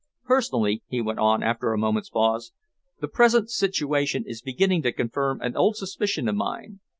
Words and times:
"Personally," 0.25 0.81
he 0.87 0.99
went 0.99 1.19
on, 1.19 1.43
after 1.43 1.71
a 1.73 1.77
moment's 1.77 2.09
pause, 2.09 2.53
"the 3.01 3.07
present 3.07 3.51
situation 3.51 4.23
is 4.25 4.41
beginning 4.41 4.81
to 4.81 4.91
confirm 4.91 5.39
an 5.41 5.55
old 5.55 5.75
suspicion 5.77 6.27
of 6.27 6.33
mine. 6.33 6.79